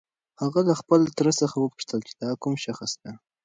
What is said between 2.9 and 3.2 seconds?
دی؟